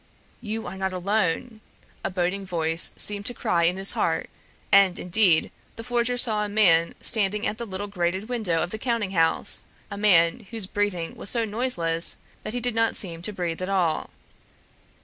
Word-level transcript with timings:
"You 0.41 0.65
are 0.65 0.77
not 0.77 0.93
alone!" 0.93 1.61
a 2.03 2.09
boding 2.09 2.43
voice 2.43 2.93
seemed 2.97 3.27
to 3.27 3.35
cry 3.35 3.65
in 3.65 3.77
his 3.77 3.91
heart; 3.91 4.31
and 4.71 4.97
indeed 4.97 5.51
the 5.75 5.83
forger 5.83 6.17
saw 6.17 6.43
a 6.43 6.49
man 6.49 6.95
standing 7.01 7.45
at 7.45 7.59
the 7.59 7.67
little 7.67 7.85
grated 7.85 8.27
window 8.27 8.63
of 8.63 8.71
the 8.71 8.79
counting 8.79 9.11
house, 9.11 9.63
a 9.91 9.99
man 9.99 10.47
whose 10.49 10.65
breathing 10.65 11.13
was 11.15 11.29
so 11.29 11.45
noiseless 11.45 12.17
that 12.41 12.53
he 12.53 12.59
did 12.59 12.73
not 12.73 12.95
seem 12.95 13.21
to 13.21 13.31
breathe 13.31 13.61
at 13.61 13.69
all. 13.69 14.09